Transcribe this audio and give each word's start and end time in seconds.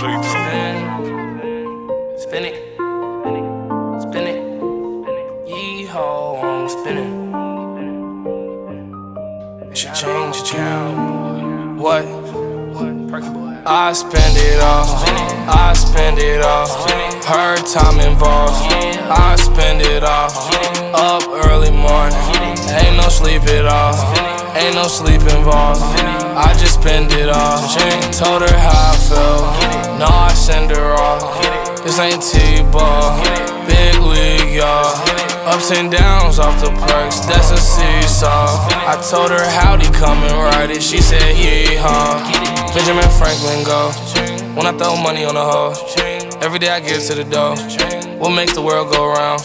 Spin, 0.00 0.22
spin 2.16 2.44
it, 2.46 2.56
spin 4.00 4.26
it. 4.26 4.40
Yeehaw, 5.46 6.42
I'm 6.42 6.68
spinning. 6.70 7.14
It 9.70 9.76
should 9.76 9.94
change 9.94 10.40
the 10.40 10.46
channel. 10.46 11.74
What? 11.76 12.06
I 13.66 13.92
spend 13.92 14.38
it 14.38 14.60
all. 14.60 14.86
I 15.46 15.74
spend 15.74 16.18
it 16.18 16.40
all. 16.40 16.66
Her 17.26 17.56
time 17.58 18.00
involved. 18.00 18.72
I 19.12 19.36
spend 19.36 19.82
it 19.82 20.02
all. 20.02 20.30
Up 20.94 21.28
early 21.44 21.70
morning. 21.70 22.16
Ain't 22.70 22.96
no 22.96 23.10
sleep 23.10 23.42
at 23.42 23.66
all. 23.66 23.94
Ain't 24.56 24.76
no 24.76 24.84
sleep 24.84 25.20
involved. 25.20 26.29
I 26.40 26.54
just 26.58 26.80
spend 26.80 27.12
it 27.12 27.28
all. 27.28 27.60
She 27.68 27.80
ain't 27.80 28.14
Told 28.14 28.42
her 28.42 28.58
how 28.58 28.92
I 28.92 28.96
felt. 29.08 29.98
No, 30.00 30.06
I 30.06 30.32
send 30.34 30.70
her 30.70 30.92
off. 30.94 31.22
This 31.84 31.98
ain't 31.98 32.22
T-ball. 32.22 33.20
Big 33.66 33.96
league, 34.00 34.56
y'all. 34.56 35.20
Ups 35.46 35.70
and 35.72 35.90
downs 35.90 36.38
off 36.38 36.60
the 36.60 36.70
perks, 36.70 37.20
that's 37.20 37.50
a 37.50 37.56
seesaw. 37.56 38.46
I 38.86 39.00
told 39.10 39.30
her 39.30 39.42
howdy, 39.42 39.86
come 39.98 40.18
and 40.18 40.32
ride 40.32 40.70
it. 40.70 40.82
She 40.82 40.98
said 40.98 41.22
yeehaw. 41.34 42.74
Benjamin 42.74 43.08
Franklin 43.18 43.64
go. 43.64 43.90
When 44.54 44.66
I 44.66 44.72
throw 44.76 44.96
money 44.96 45.24
on 45.24 45.34
the 45.34 45.42
hoe, 45.42 45.72
every 46.40 46.58
day 46.58 46.68
I 46.68 46.80
get 46.80 47.00
to 47.08 47.14
the 47.14 47.24
dough. 47.24 47.56
What 48.18 48.30
makes 48.30 48.54
the 48.54 48.62
world 48.62 48.92
go 48.92 49.08
round? 49.08 49.40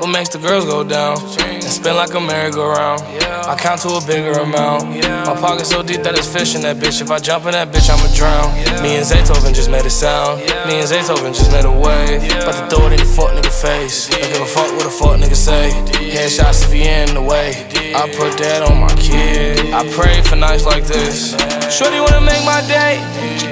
What 0.00 0.08
makes 0.08 0.30
the 0.30 0.38
girls 0.38 0.64
go 0.64 0.82
down? 0.82 1.18
And 1.66 1.74
spin 1.74 1.96
like 1.96 2.14
a 2.14 2.20
merry-go-round. 2.20 3.02
I 3.02 3.56
count 3.58 3.80
to 3.82 3.98
a 3.98 4.00
bigger 4.06 4.38
amount. 4.38 4.86
My 5.26 5.34
pocket 5.34 5.66
so 5.66 5.82
deep 5.82 6.02
that 6.06 6.14
it's 6.16 6.30
fish 6.30 6.54
in 6.54 6.62
that 6.62 6.76
bitch. 6.76 7.02
If 7.02 7.10
I 7.10 7.18
jump 7.18 7.44
in 7.46 7.58
that 7.58 7.74
bitch, 7.74 7.90
I'ma 7.90 8.06
drown. 8.14 8.54
Me 8.86 8.94
and 8.94 9.02
Zaytoven 9.02 9.52
just 9.52 9.68
made 9.68 9.84
a 9.84 9.90
sound. 9.90 10.46
Me 10.70 10.78
and 10.78 10.86
Zaytoven 10.86 11.34
just 11.34 11.50
made 11.50 11.64
a 11.66 11.74
wave. 11.74 12.22
About 12.38 12.54
to 12.54 12.70
throw 12.70 12.86
it 12.86 12.92
in 12.94 13.02
the 13.02 13.10
fuck 13.10 13.34
nigga 13.34 13.50
face. 13.50 14.06
Don't 14.06 14.22
give 14.30 14.42
a 14.42 14.46
fuck 14.46 14.70
what 14.78 14.86
a 14.86 14.94
fuck 14.94 15.18
nigga 15.18 15.34
say. 15.34 15.74
Headshots 16.14 16.62
if 16.62 16.70
he 16.70 16.86
in 16.86 17.14
the 17.18 17.22
way. 17.22 17.50
I 17.98 18.06
put 18.14 18.38
that 18.38 18.62
on 18.62 18.78
my 18.78 18.94
kid. 19.02 19.74
I 19.74 19.82
pray 19.90 20.22
for 20.22 20.36
nights 20.36 20.64
like 20.64 20.86
this. 20.86 21.34
Shorty 21.66 21.98
wanna 21.98 22.22
make 22.22 22.46
my 22.46 22.62
day. 22.70 23.02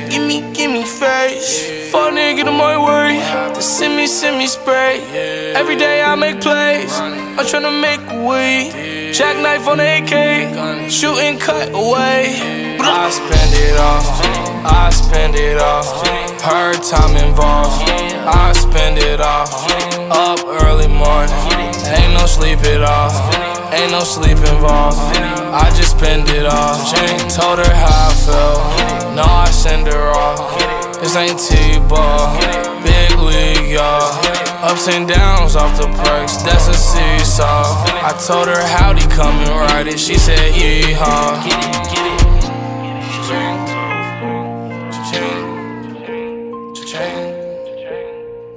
Give 0.08 0.22
me, 0.22 0.38
give 0.54 0.70
me 0.70 0.86
face. 0.86 1.66
Fuck 1.90 2.14
nigga, 2.14 2.36
get 2.36 2.46
in 2.46 2.54
my 2.54 2.78
way. 2.78 2.94
Just 2.94 3.03
send 3.74 3.96
me, 3.96 4.06
send 4.06 4.38
me 4.38 4.46
spray. 4.46 5.00
Every 5.54 5.74
day 5.76 6.00
I 6.00 6.14
make 6.14 6.40
plays. 6.40 6.94
I'm 7.00 7.44
tryna 7.50 7.74
make 7.82 8.04
way. 8.28 9.10
Jackknife 9.12 9.66
on 9.66 9.78
the 9.78 9.88
AK. 9.98 10.90
Shooting 10.90 11.38
cut 11.38 11.70
away. 11.74 12.38
I 12.78 13.10
spend 13.10 13.52
it 13.66 13.76
all. 13.86 14.02
I 14.64 14.90
spend 14.90 15.34
it 15.34 15.58
all. 15.58 15.82
Her 16.46 16.72
time 16.74 17.16
involved. 17.16 17.82
I 18.44 18.52
spend 18.52 18.98
it 18.98 19.20
all. 19.20 19.48
Up 20.22 20.38
early 20.62 20.86
morning. 20.86 21.34
Ain't 21.98 22.14
no 22.14 22.26
sleep 22.26 22.60
at 22.70 22.82
all. 22.82 23.10
Ain't 23.74 23.90
no 23.90 24.04
sleep 24.04 24.38
involved. 24.38 24.98
I 25.50 25.66
just 25.74 25.98
spend 25.98 26.28
it 26.28 26.46
all. 26.46 26.76
Told 27.28 27.58
her 27.58 27.74
how 27.74 28.10
I 28.10 28.14
felt. 28.22 29.16
No, 29.16 29.24
I 29.24 29.50
send 29.50 29.88
her 29.88 30.10
off. 30.10 30.38
This 31.00 31.16
ain't 31.16 31.38
T-ball. 31.38 32.38
Big 32.84 33.18
league, 33.18 33.43
y'all. 33.74 34.14
Ups 34.62 34.88
and 34.88 35.08
downs 35.08 35.56
off 35.56 35.76
the 35.76 35.86
perks, 35.86 36.36
that's 36.42 36.68
a 36.68 36.74
seesaw. 36.74 37.84
I 38.08 38.12
told 38.26 38.48
her 38.48 38.62
howdy, 38.62 39.06
come 39.08 39.36
and 39.40 39.50
ride 39.50 39.88
it. 39.88 39.98
She 39.98 40.16
said 40.16 40.52
yeehaw. 40.54 41.42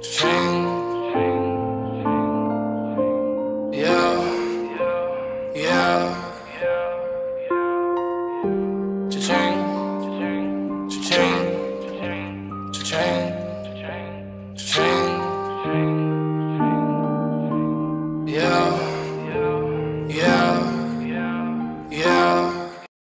Cha-ching. 0.08 0.64
Yeah. 3.72 4.16
Yeah. 5.54 6.27